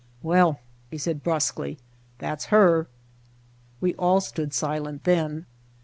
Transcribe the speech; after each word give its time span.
"Well," 0.23 0.61
he 0.89 0.97
said 0.97 1.21
brusquely, 1.21 1.77
"that's 2.17 2.45
her!" 2.45 2.87
We 3.79 3.93
all 3.97 4.19
stood 4.19 4.51
silent 4.51 5.03
then. 5.03 5.45